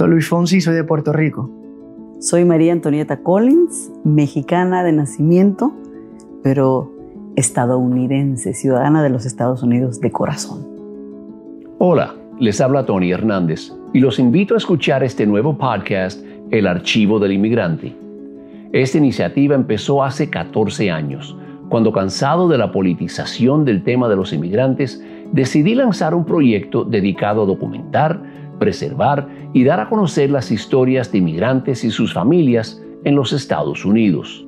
[0.00, 1.50] Soy Luis Fonsi, soy de Puerto Rico.
[2.20, 5.74] Soy María Antonieta Collins, mexicana de nacimiento,
[6.42, 6.90] pero
[7.36, 10.66] estadounidense, ciudadana de los Estados Unidos de corazón.
[11.76, 17.18] Hola, les habla Tony Hernández y los invito a escuchar este nuevo podcast, El Archivo
[17.18, 17.94] del Inmigrante.
[18.72, 21.36] Esta iniciativa empezó hace 14 años,
[21.68, 27.42] cuando cansado de la politización del tema de los inmigrantes, decidí lanzar un proyecto dedicado
[27.42, 28.22] a documentar,
[28.60, 33.84] preservar y dar a conocer las historias de inmigrantes y sus familias en los Estados
[33.84, 34.46] Unidos.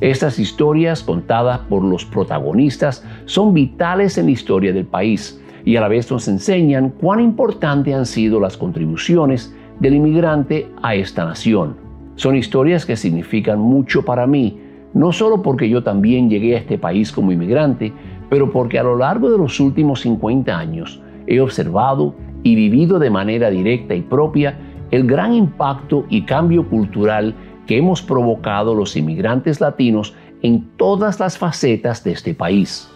[0.00, 5.82] Estas historias contadas por los protagonistas son vitales en la historia del país y a
[5.82, 11.76] la vez nos enseñan cuán importantes han sido las contribuciones del inmigrante a esta nación.
[12.14, 14.58] Son historias que significan mucho para mí,
[14.94, 17.92] no solo porque yo también llegué a este país como inmigrante,
[18.30, 23.08] pero porque a lo largo de los últimos 50 años he observado y vivido de
[23.08, 24.58] manera directa y propia
[24.90, 27.34] el gran impacto y cambio cultural
[27.66, 32.90] que hemos provocado los inmigrantes latinos en todas las facetas de este país.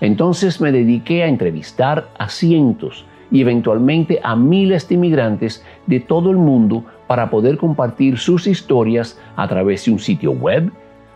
[0.00, 6.30] Entonces me dediqué a entrevistar a cientos y eventualmente a miles de inmigrantes de todo
[6.30, 10.72] el mundo para poder compartir sus historias a través de un sitio web,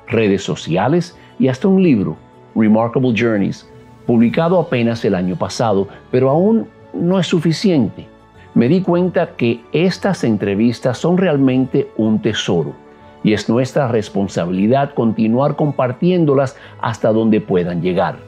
[0.08, 2.16] redes sociales y hasta un libro,
[2.54, 3.66] Remarkable Journeys,
[4.06, 8.06] publicado apenas el año pasado, pero aún no es suficiente.
[8.54, 12.74] Me di cuenta que estas entrevistas son realmente un tesoro
[13.24, 18.18] y es nuestra responsabilidad continuar compartiéndolas hasta donde puedan llegar.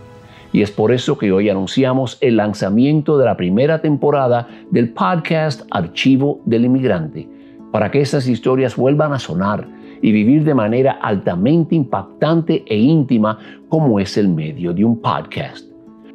[0.52, 5.62] Y es por eso que hoy anunciamos el lanzamiento de la primera temporada del podcast
[5.70, 7.28] Archivo del Inmigrante,
[7.70, 9.68] para que esas historias vuelvan a sonar
[10.02, 15.66] y vivir de manera altamente impactante e íntima como es el medio de un podcast.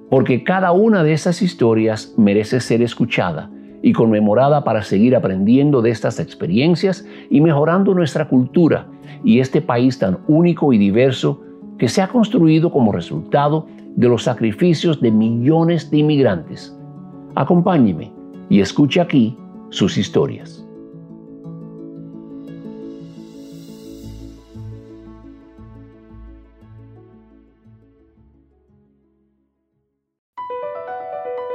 [0.10, 3.50] Porque cada una de esas historias merece ser escuchada
[3.82, 8.88] y conmemorada para seguir aprendiendo de estas experiencias y mejorando nuestra cultura
[9.24, 11.42] y este país tan único y diverso
[11.78, 16.78] que se ha construido como resultado de los sacrificios de millones de inmigrantes.
[17.36, 18.12] Acompáñeme
[18.50, 19.38] y escuche aquí
[19.70, 20.66] sus historias.